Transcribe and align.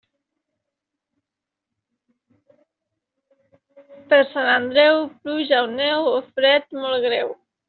Per 4.15 4.19
Sant 4.31 4.51
Andreu, 4.55 4.99
pluja 5.27 5.61
o 5.69 5.69
neu 5.77 6.11
o 6.15 6.25
fred 6.33 6.67
molt 6.87 7.07
greu. 7.11 7.33